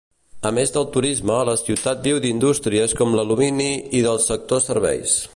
A 0.49 0.51
més 0.57 0.71
del 0.77 0.85
turisme 0.95 1.35
la 1.49 1.53
ciutat 1.63 2.01
viu 2.07 2.21
d'indústries 2.23 2.95
com 3.01 3.13
l'alumini 3.19 3.69
i 3.99 4.01
del 4.07 4.21
sector 4.29 4.65
serveis. 4.71 5.19